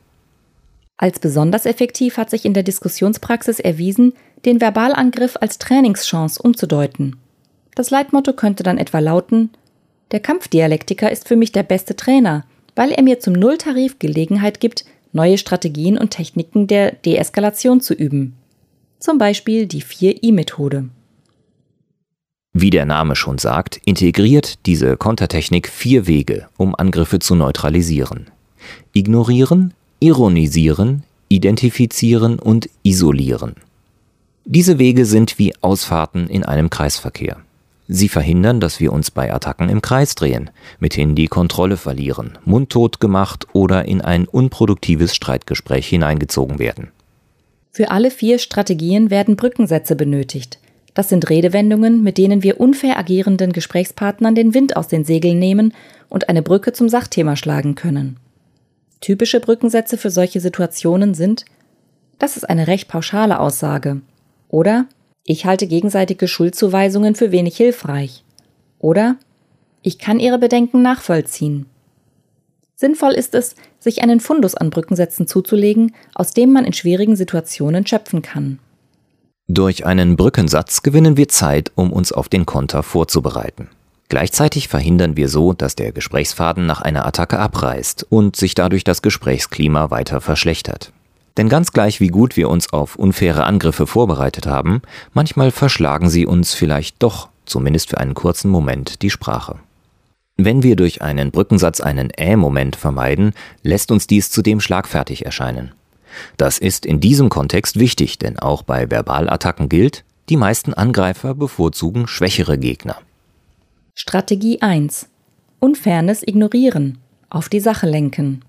Als 0.96 1.20
besonders 1.20 1.66
effektiv 1.66 2.18
hat 2.18 2.30
sich 2.30 2.46
in 2.46 2.54
der 2.54 2.64
Diskussionspraxis 2.64 3.60
erwiesen, 3.60 4.14
den 4.46 4.60
Verbalangriff 4.60 5.36
als 5.42 5.58
Trainingschance 5.58 6.42
umzudeuten. 6.42 7.18
Das 7.76 7.90
Leitmotto 7.90 8.34
könnte 8.34 8.64
dann 8.64 8.78
etwa 8.78 9.00
lauten 9.00 9.50
Der 10.12 10.20
Kampfdialektiker 10.20 11.12
ist 11.12 11.28
für 11.28 11.36
mich 11.36 11.52
der 11.52 11.64
beste 11.64 11.96
Trainer, 11.96 12.46
weil 12.76 12.92
er 12.92 13.04
mir 13.04 13.20
zum 13.20 13.34
Nulltarif 13.34 14.00
Gelegenheit 14.00 14.60
gibt, 14.60 14.86
neue 15.12 15.38
Strategien 15.38 15.98
und 15.98 16.12
Techniken 16.12 16.68
der 16.68 16.92
Deeskalation 16.92 17.82
zu 17.82 17.94
üben. 17.94 18.34
Zum 19.00 19.18
Beispiel 19.18 19.68
die 19.68 19.84
4i-Methode. 19.84 20.90
Wie 22.54 22.70
der 22.70 22.86
Name 22.86 23.16
schon 23.16 23.40
sagt, 23.40 23.82
integriert 23.84 24.66
diese 24.68 24.96
Kontertechnik 24.96 25.68
vier 25.68 26.06
Wege, 26.06 26.48
um 26.58 26.76
Angriffe 26.76 27.20
zu 27.20 27.34
neutralisieren. 27.34 28.28
Ignorieren, 28.94 29.74
ironisieren, 30.00 31.04
identifizieren 31.30 32.38
und 32.38 32.70
isolieren. 32.84 33.56
Diese 34.46 34.78
Wege 34.78 35.06
sind 35.06 35.40
wie 35.40 35.56
Ausfahrten 35.62 36.28
in 36.28 36.44
einem 36.44 36.70
Kreisverkehr. 36.70 37.38
Sie 37.88 38.08
verhindern, 38.08 38.60
dass 38.60 38.80
wir 38.80 38.94
uns 38.94 39.12
bei 39.12 39.34
Attacken 39.34 39.70
im 39.70 39.82
Kreis 39.82 40.16
drehen, 40.16 40.50
mithin 40.80 41.16
die 41.16 41.28
Kontrolle 41.28 41.78
verlieren, 41.78 42.38
mundtot 42.46 43.00
gemacht 43.00 43.48
oder 43.54 43.86
in 43.86 44.02
ein 44.02 44.26
unproduktives 44.26 45.14
Streitgespräch 45.14 45.88
hineingezogen 45.88 46.60
werden. 46.60 46.92
Für 47.72 47.92
alle 47.92 48.12
vier 48.12 48.40
Strategien 48.40 49.10
werden 49.10 49.36
Brückensätze 49.36 49.96
benötigt. 49.96 50.60
Das 50.94 51.10
sind 51.10 51.30
Redewendungen, 51.30 52.04
mit 52.04 52.18
denen 52.18 52.44
wir 52.44 52.60
unfair 52.60 52.98
agierenden 52.98 53.52
Gesprächspartnern 53.52 54.36
den 54.36 54.54
Wind 54.54 54.78
aus 54.78 54.88
den 54.88 55.04
Segeln 55.04 55.40
nehmen 55.40 55.74
und 56.08 56.30
eine 56.30 56.44
Brücke 56.44 56.72
zum 56.72 56.88
Sachthema 56.88 57.36
schlagen 57.36 57.76
können. 57.76 58.18
Typische 59.02 59.40
Brückensätze 59.40 59.98
für 59.98 60.12
solche 60.12 60.40
Situationen 60.40 61.14
sind 61.14 61.46
Das 62.20 62.38
ist 62.38 62.48
eine 62.48 62.68
recht 62.68 62.88
pauschale 62.88 63.40
Aussage 63.40 64.02
oder 64.50 64.86
Ich 65.26 65.46
halte 65.46 65.68
gegenseitige 65.68 66.28
Schuldzuweisungen 66.28 67.16
für 67.16 67.32
wenig 67.32 67.56
hilfreich 67.56 68.24
oder 68.80 69.16
Ich 69.82 69.98
kann 69.98 70.20
Ihre 70.20 70.40
Bedenken 70.40 70.82
nachvollziehen. 70.82 71.66
Sinnvoll 72.76 73.14
ist 73.14 73.34
es, 73.34 73.56
sich 73.80 74.02
einen 74.02 74.20
Fundus 74.20 74.56
an 74.56 74.70
Brückensätzen 74.70 75.28
zuzulegen, 75.28 75.94
aus 76.16 76.32
dem 76.32 76.52
man 76.52 76.66
in 76.66 76.74
schwierigen 76.74 77.16
Situationen 77.16 77.88
schöpfen 77.88 78.22
kann. 78.22 78.60
Durch 79.48 79.86
einen 79.86 80.16
Brückensatz 80.16 80.84
gewinnen 80.84 81.16
wir 81.16 81.28
Zeit, 81.28 81.72
um 81.76 81.94
uns 81.94 82.12
auf 82.12 82.30
den 82.30 82.46
Konter 82.46 82.82
vorzubereiten. 82.84 83.70
Gleichzeitig 84.10 84.68
verhindern 84.68 85.18
wir 85.18 85.30
so, 85.30 85.54
dass 85.54 85.76
der 85.76 85.92
Gesprächsfaden 85.92 86.66
nach 86.66 86.82
einer 86.82 87.06
Attacke 87.06 87.40
abreißt 87.40 88.06
und 88.10 88.36
sich 88.36 88.56
dadurch 88.56 88.84
das 88.84 89.02
Gesprächsklima 89.02 89.90
weiter 89.90 90.22
verschlechtert. 90.22 90.92
Denn 91.38 91.50
ganz 91.50 91.72
gleich 91.72 92.00
wie 92.00 92.10
gut 92.10 92.38
wir 92.38 92.50
uns 92.50 92.72
auf 92.72 92.96
unfaire 92.96 93.46
Angriffe 93.46 93.88
vorbereitet 93.88 94.46
haben, 94.46 94.82
manchmal 95.14 95.52
verschlagen 95.52 96.10
sie 96.10 96.26
uns 96.26 96.54
vielleicht 96.54 97.02
doch, 97.02 97.30
zumindest 97.46 97.90
für 97.90 97.98
einen 97.98 98.14
kurzen 98.14 98.50
Moment, 98.50 99.02
die 99.02 99.10
Sprache. 99.10 99.60
Wenn 100.38 100.64
wir 100.64 100.76
durch 100.76 101.02
einen 101.02 101.32
Brückensatz 101.32 101.80
einen 101.80 102.10
Äh-Moment 102.10 102.76
vermeiden, 102.76 103.34
lässt 103.62 103.92
uns 103.92 104.08
dies 104.08 104.32
zudem 104.32 104.60
schlagfertig 104.60 105.26
erscheinen. 105.26 105.74
Das 106.38 106.58
ist 106.58 106.86
in 106.86 107.00
diesem 107.00 107.30
Kontext 107.30 107.80
wichtig, 107.80 108.20
denn 108.20 108.40
auch 108.40 108.64
bei 108.64 108.88
Verbalattacken 108.90 109.70
gilt, 109.70 110.04
die 110.30 110.38
meisten 110.38 110.74
Angreifer 110.74 111.36
bevorzugen 111.36 112.08
schwächere 112.08 112.58
Gegner. 112.58 112.98
Strategie 113.94 114.62
1. 114.62 115.08
Unfairness 115.60 116.24
ignorieren, 116.24 116.98
auf 117.30 117.50
die 117.50 117.60
Sache 117.60 117.88
lenken. 117.88 118.44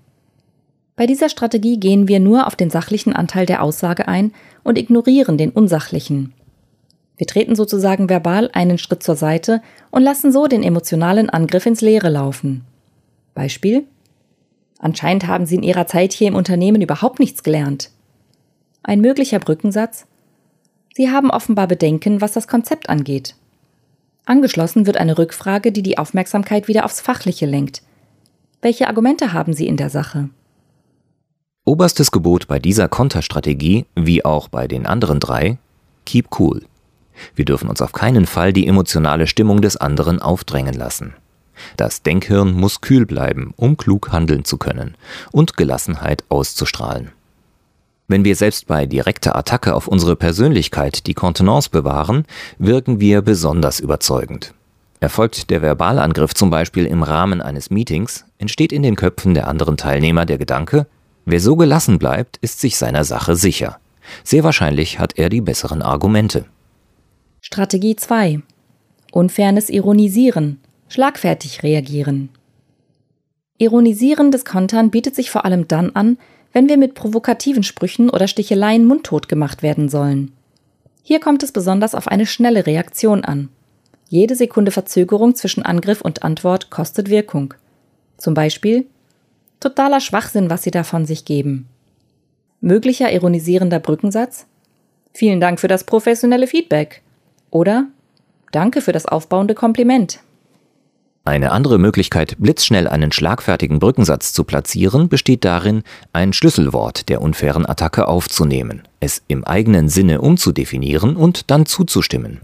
Bei 0.95 1.05
dieser 1.05 1.29
Strategie 1.29 1.77
gehen 1.77 2.07
wir 2.07 2.19
nur 2.19 2.47
auf 2.47 2.55
den 2.55 2.69
sachlichen 2.69 3.13
Anteil 3.13 3.45
der 3.45 3.61
Aussage 3.61 4.07
ein 4.07 4.33
und 4.63 4.77
ignorieren 4.77 5.37
den 5.37 5.51
unsachlichen. 5.51 6.33
Wir 7.17 7.27
treten 7.27 7.55
sozusagen 7.55 8.09
verbal 8.09 8.49
einen 8.53 8.77
Schritt 8.77 9.03
zur 9.03 9.15
Seite 9.15 9.61
und 9.91 10.03
lassen 10.03 10.31
so 10.31 10.47
den 10.47 10.63
emotionalen 10.63 11.29
Angriff 11.29 11.65
ins 11.65 11.81
Leere 11.81 12.09
laufen. 12.09 12.65
Beispiel 13.33 13.85
Anscheinend 14.79 15.27
haben 15.27 15.45
Sie 15.45 15.55
in 15.55 15.63
Ihrer 15.63 15.87
Zeit 15.87 16.13
hier 16.13 16.27
im 16.27 16.35
Unternehmen 16.35 16.81
überhaupt 16.81 17.19
nichts 17.19 17.43
gelernt. 17.43 17.91
Ein 18.83 19.01
möglicher 19.01 19.39
Brückensatz 19.39 20.05
Sie 20.93 21.09
haben 21.09 21.29
offenbar 21.29 21.67
Bedenken, 21.67 22.21
was 22.21 22.31
das 22.31 22.47
Konzept 22.47 22.87
angeht. 22.87 23.35
Angeschlossen 24.25 24.85
wird 24.85 24.95
eine 24.95 25.17
Rückfrage, 25.17 25.73
die 25.73 25.83
die 25.83 25.97
Aufmerksamkeit 25.97 26.69
wieder 26.69 26.85
aufs 26.85 27.01
Fachliche 27.01 27.45
lenkt. 27.45 27.81
Welche 28.61 28.87
Argumente 28.87 29.33
haben 29.33 29.51
Sie 29.51 29.67
in 29.67 29.75
der 29.75 29.89
Sache? 29.89 30.29
Oberstes 31.67 32.11
Gebot 32.11 32.45
bei 32.47 32.59
dieser 32.59 32.87
Konterstrategie, 32.87 33.87
wie 33.95 34.23
auch 34.23 34.49
bei 34.49 34.67
den 34.67 34.85
anderen 34.85 35.19
drei, 35.19 35.57
keep 36.05 36.39
cool. 36.39 36.61
Wir 37.33 37.43
dürfen 37.43 37.69
uns 37.69 37.81
auf 37.81 37.91
keinen 37.91 38.27
Fall 38.27 38.53
die 38.53 38.67
emotionale 38.67 39.25
Stimmung 39.25 39.63
des 39.63 39.75
anderen 39.75 40.21
aufdrängen 40.21 40.75
lassen. 40.75 41.15
Das 41.75 42.03
Denkhirn 42.03 42.53
muss 42.53 42.81
kühl 42.81 43.07
bleiben, 43.07 43.55
um 43.57 43.77
klug 43.77 44.11
handeln 44.11 44.45
zu 44.45 44.57
können 44.57 44.95
und 45.31 45.57
Gelassenheit 45.57 46.23
auszustrahlen. 46.29 47.09
Wenn 48.07 48.23
wir 48.23 48.35
selbst 48.35 48.67
bei 48.67 48.85
direkter 48.85 49.35
Attacke 49.35 49.73
auf 49.73 49.87
unsere 49.87 50.15
Persönlichkeit 50.15 51.07
die 51.07 51.15
Kontenance 51.15 51.71
bewahren, 51.71 52.25
wirken 52.59 52.99
wir 52.99 53.23
besonders 53.23 53.79
überzeugend. 53.79 54.53
Erfolgt 54.99 55.49
der 55.49 55.63
Verbalangriff 55.63 56.35
zum 56.35 56.51
Beispiel 56.51 56.85
im 56.85 57.01
Rahmen 57.01 57.41
eines 57.41 57.71
Meetings, 57.71 58.25
entsteht 58.37 58.71
in 58.71 58.83
den 58.83 58.95
Köpfen 58.95 59.33
der 59.33 59.47
anderen 59.47 59.77
Teilnehmer 59.77 60.27
der 60.27 60.37
Gedanke, 60.37 60.85
wer 61.25 61.39
so 61.39 61.55
gelassen 61.55 61.99
bleibt, 61.99 62.37
ist 62.37 62.59
sich 62.59 62.77
seiner 62.77 63.03
Sache 63.03 63.35
sicher. 63.35 63.79
Sehr 64.23 64.43
wahrscheinlich 64.43 64.99
hat 64.99 65.17
er 65.17 65.29
die 65.29 65.41
besseren 65.41 65.81
Argumente. 65.81 66.45
Strategie 67.41 67.95
2. 67.95 68.41
Unfairnes 69.11 69.69
Ironisieren. 69.69 70.59
Schlagfertig 70.87 71.63
reagieren. 71.63 72.29
Ironisierendes 73.57 74.45
Kontern 74.45 74.91
bietet 74.91 75.15
sich 75.15 75.31
vor 75.31 75.45
allem 75.45 75.67
dann 75.67 75.91
an, 75.95 76.17
wenn 76.51 76.69
wir 76.69 76.77
mit 76.77 76.93
provokativen 76.93 77.63
Sprüchen 77.63 78.09
oder 78.09 78.27
Sticheleien 78.27 78.85
mundtot 78.85 79.27
gemacht 79.27 79.63
werden 79.63 79.89
sollen. 79.89 80.31
Hier 81.03 81.19
kommt 81.19 81.43
es 81.43 81.51
besonders 81.51 81.95
auf 81.95 82.07
eine 82.07 82.25
schnelle 82.25 82.65
Reaktion 82.65 83.23
an. 83.23 83.49
Jede 84.09 84.35
Sekunde 84.35 84.71
Verzögerung 84.71 85.35
zwischen 85.35 85.63
Angriff 85.63 86.01
und 86.01 86.23
Antwort 86.23 86.69
kostet 86.69 87.09
Wirkung. 87.09 87.53
Zum 88.17 88.33
Beispiel 88.33 88.85
totaler 89.65 89.99
Schwachsinn, 89.99 90.49
was 90.49 90.63
Sie 90.63 90.71
da 90.71 90.83
von 90.83 91.05
sich 91.05 91.25
geben. 91.25 91.67
Möglicher 92.61 93.11
ironisierender 93.11 93.79
Brückensatz 93.79 94.45
Vielen 95.13 95.39
Dank 95.39 95.61
für 95.61 95.69
das 95.69 95.85
professionelle 95.85 96.45
Feedback. 96.45 97.01
Oder 97.49 97.87
Danke 98.51 98.81
für 98.81 98.91
das 98.91 99.05
aufbauende 99.05 99.55
Kompliment. 99.55 100.19
Eine 101.25 101.51
andere 101.51 101.79
Möglichkeit, 101.79 102.35
blitzschnell 102.37 102.87
einen 102.87 103.11
schlagfertigen 103.11 103.79
Brückensatz 103.79 104.31
zu 104.31 104.43
platzieren, 104.43 105.09
besteht 105.09 105.43
darin, 105.43 105.83
ein 106.13 106.33
Schlüsselwort 106.33 107.09
der 107.09 107.21
unfairen 107.21 107.65
Attacke 107.65 108.07
aufzunehmen, 108.07 108.83
es 108.99 109.23
im 109.27 109.43
eigenen 109.43 109.89
Sinne 109.89 110.21
umzudefinieren 110.21 111.15
und 111.15 111.49
dann 111.49 111.65
zuzustimmen. 111.65 112.41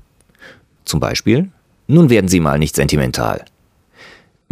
Zum 0.83 0.99
Beispiel, 0.99 1.49
nun 1.87 2.09
werden 2.09 2.27
Sie 2.27 2.39
mal 2.39 2.57
nicht 2.57 2.75
sentimental. 2.75 3.45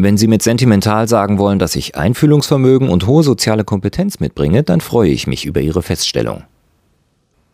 Wenn 0.01 0.15
Sie 0.15 0.27
mit 0.27 0.41
sentimental 0.41 1.09
sagen 1.09 1.39
wollen, 1.39 1.59
dass 1.59 1.75
ich 1.75 1.97
Einfühlungsvermögen 1.97 2.87
und 2.87 3.05
hohe 3.05 3.21
soziale 3.21 3.65
Kompetenz 3.65 4.21
mitbringe, 4.21 4.63
dann 4.63 4.79
freue 4.79 5.09
ich 5.09 5.27
mich 5.27 5.45
über 5.45 5.59
Ihre 5.59 5.83
Feststellung. 5.83 6.43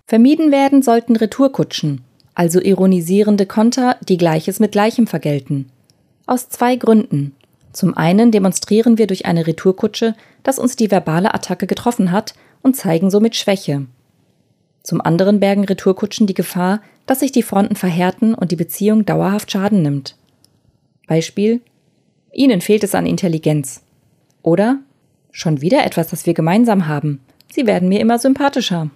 Vermieden 0.05 0.51
werden 0.51 0.83
sollten 0.83 1.15
Retourkutschen, 1.15 2.01
also 2.35 2.61
ironisierende 2.61 3.47
Konter, 3.47 3.95
die 4.07 4.17
Gleiches 4.17 4.59
mit 4.59 4.73
Gleichem 4.73 5.07
vergelten. 5.07 5.71
Aus 6.27 6.47
zwei 6.47 6.75
Gründen. 6.75 7.33
Zum 7.73 7.97
einen 7.97 8.29
demonstrieren 8.29 8.99
wir 8.99 9.07
durch 9.07 9.25
eine 9.25 9.47
Retourkutsche, 9.47 10.13
dass 10.43 10.59
uns 10.59 10.75
die 10.75 10.91
verbale 10.91 11.33
Attacke 11.33 11.65
getroffen 11.65 12.11
hat 12.11 12.35
und 12.61 12.75
zeigen 12.75 13.09
somit 13.09 13.35
Schwäche. 13.35 13.87
Zum 14.83 15.01
anderen 15.01 15.39
bergen 15.39 15.63
Retourkutschen 15.63 16.27
die 16.27 16.35
Gefahr, 16.35 16.81
dass 17.07 17.21
sich 17.21 17.31
die 17.31 17.41
Fronten 17.41 17.75
verhärten 17.75 18.35
und 18.35 18.51
die 18.51 18.55
Beziehung 18.55 19.03
dauerhaft 19.03 19.51
Schaden 19.51 19.81
nimmt. 19.81 20.15
Beispiel 21.07 21.61
Ihnen 22.35 22.61
fehlt 22.61 22.83
es 22.83 22.93
an 22.93 23.05
Intelligenz. 23.05 23.81
Oder 24.43 24.79
Schon 25.31 25.59
wieder 25.59 25.85
etwas, 25.85 26.07
das 26.07 26.25
wir 26.25 26.33
gemeinsam 26.33 26.87
haben. 26.87 27.19
Sie 27.51 27.67
werden 27.67 27.89
mir 27.89 27.99
immer 27.99 28.19
sympathischer. 28.19 28.89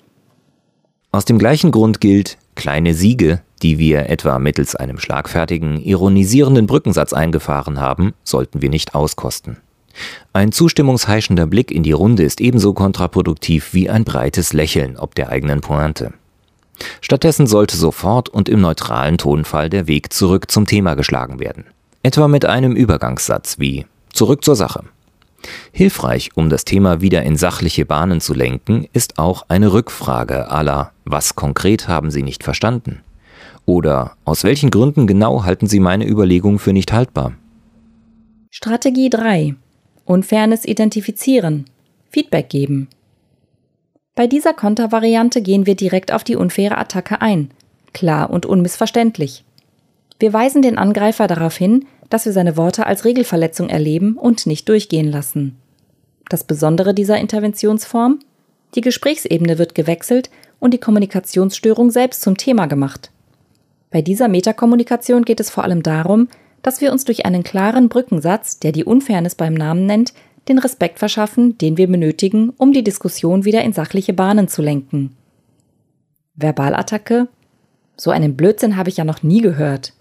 Aus 1.11 1.25
dem 1.25 1.37
gleichen 1.37 1.71
Grund 1.71 1.99
gilt, 1.99 2.37
kleine 2.55 2.93
Siege 2.93 3.41
die 3.61 3.77
wir 3.77 4.09
etwa 4.09 4.39
mittels 4.39 4.75
einem 4.75 4.99
schlagfertigen, 4.99 5.81
ironisierenden 5.81 6.67
Brückensatz 6.67 7.13
eingefahren 7.13 7.79
haben, 7.79 8.13
sollten 8.23 8.61
wir 8.61 8.69
nicht 8.69 8.95
auskosten. 8.95 9.57
Ein 10.33 10.51
zustimmungsheischender 10.51 11.45
Blick 11.45 11.71
in 11.71 11.83
die 11.83 11.91
Runde 11.91 12.23
ist 12.23 12.39
ebenso 12.39 12.73
kontraproduktiv 12.73 13.73
wie 13.73 13.89
ein 13.89 14.05
breites 14.05 14.53
Lächeln 14.53 14.97
ob 14.97 15.15
der 15.15 15.29
eigenen 15.29 15.61
Pointe. 15.61 16.13
Stattdessen 17.01 17.47
sollte 17.47 17.75
sofort 17.75 18.29
und 18.29 18.47
im 18.47 18.61
neutralen 18.61 19.17
Tonfall 19.17 19.69
der 19.69 19.87
Weg 19.87 20.13
zurück 20.13 20.49
zum 20.49 20.65
Thema 20.65 20.95
geschlagen 20.95 21.39
werden. 21.39 21.65
Etwa 22.01 22.29
mit 22.29 22.45
einem 22.45 22.77
Übergangssatz 22.77 23.59
wie 23.59 23.85
Zurück 24.13 24.45
zur 24.45 24.55
Sache. 24.55 24.85
Hilfreich, 25.73 26.31
um 26.35 26.49
das 26.49 26.63
Thema 26.63 27.01
wieder 27.01 27.23
in 27.23 27.35
sachliche 27.35 27.85
Bahnen 27.85 28.21
zu 28.21 28.33
lenken, 28.33 28.87
ist 28.93 29.19
auch 29.19 29.43
eine 29.49 29.73
Rückfrage 29.73 30.49
aller 30.49 30.91
Was 31.03 31.35
konkret 31.35 31.89
haben 31.89 32.09
Sie 32.09 32.23
nicht 32.23 32.43
verstanden? 32.43 33.01
Oder 33.65 34.13
aus 34.23 34.45
welchen 34.45 34.71
Gründen 34.71 35.07
genau 35.07 35.43
halten 35.43 35.67
Sie 35.67 35.81
meine 35.81 36.07
Überlegung 36.07 36.57
für 36.57 36.71
nicht 36.71 36.93
haltbar? 36.93 37.33
Strategie 38.49 39.09
3. 39.09 39.55
Unfairness 40.05 40.63
identifizieren. 40.63 41.65
Feedback 42.09 42.49
geben. 42.49 42.87
Bei 44.15 44.25
dieser 44.25 44.53
Kontervariante 44.53 45.41
gehen 45.41 45.65
wir 45.65 45.75
direkt 45.75 46.13
auf 46.13 46.23
die 46.23 46.37
unfaire 46.37 46.77
Attacke 46.77 47.21
ein. 47.21 47.51
Klar 47.93 48.29
und 48.29 48.45
unmissverständlich. 48.45 49.43
Wir 50.19 50.33
weisen 50.33 50.61
den 50.61 50.77
Angreifer 50.77 51.27
darauf 51.27 51.55
hin, 51.55 51.85
dass 52.09 52.25
wir 52.25 52.33
seine 52.33 52.57
Worte 52.57 52.85
als 52.85 53.05
Regelverletzung 53.05 53.69
erleben 53.69 54.17
und 54.17 54.45
nicht 54.45 54.67
durchgehen 54.67 55.09
lassen. 55.09 55.55
Das 56.29 56.43
Besondere 56.43 56.93
dieser 56.93 57.17
Interventionsform? 57.17 58.19
Die 58.75 58.81
Gesprächsebene 58.81 59.57
wird 59.57 59.73
gewechselt 59.73 60.29
und 60.59 60.73
die 60.73 60.79
Kommunikationsstörung 60.79 61.89
selbst 61.89 62.21
zum 62.21 62.37
Thema 62.37 62.67
gemacht. 62.67 63.11
Bei 63.89 64.01
dieser 64.01 64.27
Metakommunikation 64.27 65.25
geht 65.25 65.39
es 65.39 65.49
vor 65.49 65.63
allem 65.63 65.81
darum, 65.81 66.27
dass 66.61 66.81
wir 66.81 66.91
uns 66.91 67.05
durch 67.05 67.25
einen 67.25 67.43
klaren 67.43 67.89
Brückensatz, 67.89 68.59
der 68.59 68.71
die 68.71 68.83
Unfairness 68.83 69.35
beim 69.35 69.53
Namen 69.53 69.85
nennt, 69.85 70.13
den 70.47 70.59
Respekt 70.59 70.99
verschaffen, 70.99 71.57
den 71.57 71.77
wir 71.77 71.87
benötigen, 71.87 72.51
um 72.57 72.73
die 72.73 72.83
Diskussion 72.83 73.45
wieder 73.45 73.63
in 73.63 73.73
sachliche 73.73 74.13
Bahnen 74.13 74.47
zu 74.47 74.61
lenken. 74.61 75.15
Verbalattacke? 76.35 77.27
So 77.95 78.11
einen 78.11 78.35
Blödsinn 78.35 78.77
habe 78.77 78.89
ich 78.89 78.97
ja 78.97 79.03
noch 79.03 79.23
nie 79.23 79.41
gehört. 79.41 79.93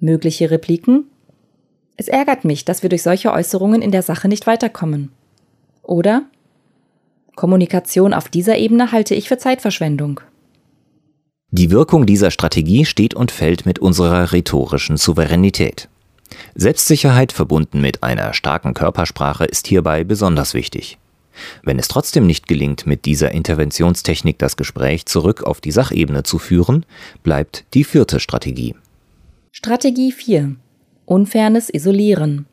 Mögliche 0.00 0.50
Repliken? 0.50 1.04
Es 1.96 2.08
ärgert 2.08 2.44
mich, 2.44 2.64
dass 2.64 2.82
wir 2.82 2.88
durch 2.88 3.02
solche 3.02 3.32
Äußerungen 3.32 3.82
in 3.82 3.90
der 3.90 4.02
Sache 4.02 4.28
nicht 4.28 4.46
weiterkommen. 4.46 5.10
Oder? 5.82 6.22
Kommunikation 7.34 8.14
auf 8.14 8.28
dieser 8.28 8.56
Ebene 8.58 8.92
halte 8.92 9.14
ich 9.14 9.28
für 9.28 9.38
Zeitverschwendung. 9.38 10.20
Die 11.50 11.70
Wirkung 11.70 12.04
dieser 12.04 12.30
Strategie 12.30 12.84
steht 12.84 13.14
und 13.14 13.30
fällt 13.30 13.64
mit 13.64 13.78
unserer 13.78 14.32
rhetorischen 14.32 14.96
Souveränität. 14.96 15.88
Selbstsicherheit 16.54 17.32
verbunden 17.32 17.80
mit 17.80 18.02
einer 18.02 18.34
starken 18.34 18.74
Körpersprache 18.74 19.46
ist 19.46 19.66
hierbei 19.66 20.04
besonders 20.04 20.54
wichtig. 20.54 20.98
Wenn 21.62 21.78
es 21.78 21.88
trotzdem 21.88 22.26
nicht 22.26 22.48
gelingt, 22.48 22.86
mit 22.86 23.04
dieser 23.04 23.32
Interventionstechnik 23.32 24.38
das 24.38 24.56
Gespräch 24.56 25.06
zurück 25.06 25.42
auf 25.42 25.60
die 25.60 25.70
Sachebene 25.70 26.22
zu 26.22 26.38
führen, 26.38 26.84
bleibt 27.22 27.64
die 27.74 27.84
vierte 27.84 28.20
Strategie. 28.20 28.74
Strategie 29.50 30.12
4. 30.12 30.56
Unfairness 31.06 31.70
isolieren. 31.70 32.46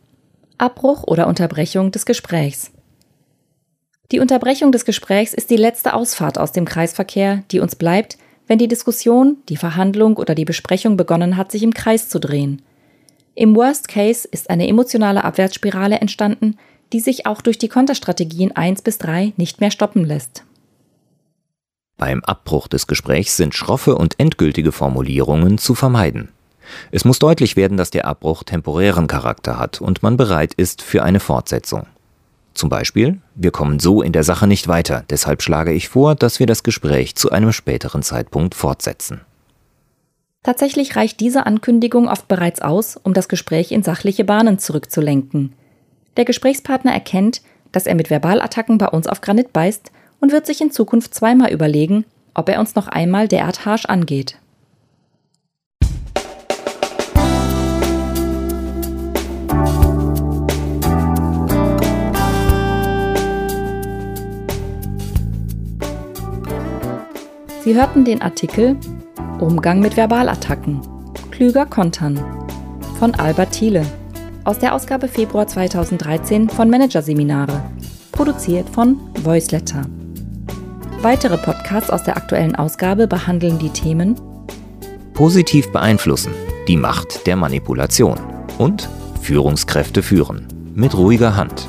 Abbruch 0.57 1.03
oder 1.03 1.27
Unterbrechung 1.27 1.91
des 1.91 2.05
Gesprächs. 2.05 2.71
Die 4.11 4.19
Unterbrechung 4.19 4.71
des 4.71 4.85
Gesprächs 4.85 5.33
ist 5.33 5.49
die 5.49 5.57
letzte 5.57 5.93
Ausfahrt 5.93 6.37
aus 6.37 6.53
dem 6.53 6.63
Kreisverkehr, 6.63 7.43
die 7.51 7.59
uns 7.59 7.75
bleibt, 7.75 8.17
wenn 8.47 8.59
die 8.59 8.69
Diskussion, 8.69 9.37
die 9.49 9.57
Verhandlung 9.57 10.15
oder 10.15 10.35
die 10.35 10.45
Besprechung 10.45 10.95
begonnen 10.95 11.35
hat, 11.35 11.51
sich 11.51 11.63
im 11.63 11.73
Kreis 11.73 12.07
zu 12.07 12.19
drehen. 12.19 12.61
Im 13.33 13.55
Worst 13.55 13.89
Case 13.89 14.27
ist 14.31 14.49
eine 14.49 14.67
emotionale 14.67 15.25
Abwärtsspirale 15.25 15.99
entstanden, 15.99 16.57
die 16.93 17.01
sich 17.01 17.25
auch 17.25 17.41
durch 17.41 17.57
die 17.57 17.69
Konterstrategien 17.69 18.55
1 18.55 18.83
bis 18.83 18.99
3 18.99 19.33
nicht 19.35 19.59
mehr 19.59 19.71
stoppen 19.71 20.05
lässt. 20.05 20.45
Beim 21.97 22.23
Abbruch 22.23 22.67
des 22.69 22.87
Gesprächs 22.87 23.35
sind 23.35 23.53
schroffe 23.53 23.95
und 23.95 24.17
endgültige 24.19 24.71
Formulierungen 24.71 25.57
zu 25.57 25.75
vermeiden. 25.75 26.29
Es 26.91 27.05
muss 27.05 27.19
deutlich 27.19 27.55
werden, 27.55 27.77
dass 27.77 27.91
der 27.91 28.05
Abbruch 28.05 28.43
temporären 28.43 29.07
Charakter 29.07 29.57
hat 29.59 29.81
und 29.81 30.03
man 30.03 30.17
bereit 30.17 30.53
ist 30.53 30.81
für 30.81 31.03
eine 31.03 31.19
Fortsetzung. 31.19 31.87
Zum 32.53 32.69
Beispiel, 32.69 33.19
wir 33.35 33.51
kommen 33.51 33.79
so 33.79 34.01
in 34.01 34.13
der 34.13 34.23
Sache 34.23 34.47
nicht 34.47 34.67
weiter, 34.67 35.03
deshalb 35.09 35.41
schlage 35.41 35.73
ich 35.73 35.89
vor, 35.89 36.15
dass 36.15 36.39
wir 36.39 36.47
das 36.47 36.63
Gespräch 36.63 37.15
zu 37.15 37.31
einem 37.31 37.51
späteren 37.51 38.01
Zeitpunkt 38.01 38.55
fortsetzen. 38.55 39.21
Tatsächlich 40.41 40.95
reicht 40.95 41.19
diese 41.19 41.45
Ankündigung 41.45 42.07
oft 42.07 42.27
bereits 42.27 42.61
aus, 42.61 42.97
um 43.01 43.13
das 43.13 43.27
Gespräch 43.27 43.71
in 43.71 43.83
sachliche 43.83 44.23
Bahnen 44.23 44.59
zurückzulenken. 44.59 45.53
Der 46.17 46.23
Gesprächspartner 46.23 46.93
erkennt, 46.93 47.41
dass 47.71 47.87
er 47.87 47.95
mit 47.95 48.09
Verbalattacken 48.09 48.77
bei 48.77 48.87
uns 48.87 49.07
auf 49.07 49.21
Granit 49.21 49.51
beißt 49.51 49.91
und 50.21 50.31
wird 50.31 50.45
sich 50.45 50.61
in 50.61 50.71
Zukunft 50.71 51.13
zweimal 51.13 51.51
überlegen, 51.51 52.05
ob 52.33 52.47
er 52.47 52.59
uns 52.59 52.75
noch 52.75 52.87
einmal 52.87 53.27
derart 53.27 53.65
harsch 53.65 53.85
angeht. 53.85 54.37
Sie 67.65 67.73
hörten 67.73 68.05
den 68.05 68.21
Artikel 68.21 68.77
Umgang 69.39 69.79
mit 69.79 69.95
Verbalattacken. 69.95 70.81
Klüger 71.31 71.65
kontern 71.65 72.23
von 72.99 73.15
Albert 73.15 73.53
Thiele 73.53 73.83
aus 74.43 74.59
der 74.59 74.75
Ausgabe 74.75 75.07
Februar 75.07 75.47
2013 75.47 76.47
von 76.47 76.69
Managerseminare, 76.69 77.63
produziert 78.11 78.69
von 78.69 78.99
Voiceletter. 79.23 79.81
Weitere 81.01 81.39
Podcasts 81.39 81.89
aus 81.89 82.03
der 82.03 82.17
aktuellen 82.17 82.55
Ausgabe 82.55 83.07
behandeln 83.07 83.57
die 83.57 83.71
Themen 83.71 84.13
Positiv 85.15 85.71
beeinflussen, 85.71 86.35
die 86.67 86.77
Macht 86.77 87.25
der 87.25 87.35
Manipulation 87.35 88.19
und 88.59 88.87
Führungskräfte 89.23 90.03
führen 90.03 90.45
mit 90.75 90.95
ruhiger 90.95 91.35
Hand. 91.35 91.67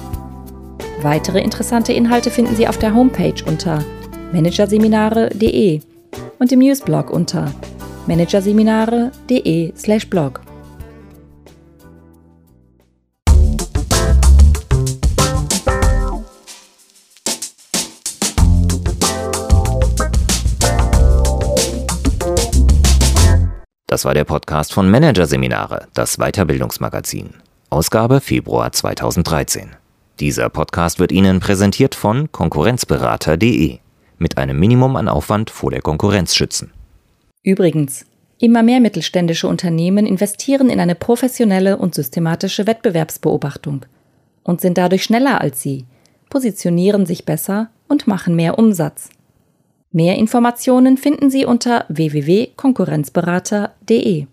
Weitere 1.01 1.41
interessante 1.41 1.95
Inhalte 1.95 2.31
finden 2.31 2.55
Sie 2.55 2.69
auf 2.69 2.77
der 2.77 2.95
Homepage 2.95 3.43
unter 3.47 3.83
managerseminare.de 4.33 5.81
und 6.39 6.53
im 6.53 6.59
Newsblog 6.59 7.11
unter 7.11 7.51
managerseminare.de/blog. 8.07 10.41
Das 23.89 24.05
war 24.05 24.13
der 24.13 24.25
Podcast 24.25 24.75
von 24.75 24.91
Managerseminare, 24.91 25.87
das 25.95 26.19
Weiterbildungsmagazin. 26.19 27.31
Ausgabe 27.71 28.21
Februar 28.21 28.73
2013. 28.73 29.71
Dieser 30.21 30.51
Podcast 30.51 30.99
wird 30.99 31.13
Ihnen 31.13 31.41
präsentiert 31.41 31.95
von 31.95 32.31
Konkurrenzberater.de 32.31 33.79
mit 34.19 34.39
einem 34.39 34.59
Minimum 34.59 34.97
an 34.97 35.09
Aufwand 35.09 35.51
vor 35.51 35.71
der 35.71 35.83
Konkurrenz 35.83 36.35
schützen. 36.35 36.73
Übrigens, 37.43 38.07
immer 38.39 38.63
mehr 38.63 38.81
mittelständische 38.81 39.49
Unternehmen 39.49 40.07
investieren 40.07 40.71
in 40.71 40.81
eine 40.81 40.95
professionelle 40.95 41.77
und 41.77 41.95
systematische 41.95 42.67
Wettbewerbsbeobachtung 42.67 43.85
und 44.43 44.61
sind 44.61 44.79
dadurch 44.79 45.05
schneller 45.05 45.41
als 45.41 45.63
sie, 45.63 45.85
positionieren 46.29 47.07
sich 47.07 47.25
besser 47.25 47.71
und 47.89 48.07
machen 48.07 48.37
mehr 48.37 48.59
Umsatz. 48.59 49.09
Mehr 49.93 50.17
Informationen 50.17 50.99
finden 50.99 51.31
Sie 51.31 51.47
unter 51.47 51.87
www.konkurrenzberater.de. 51.89 54.27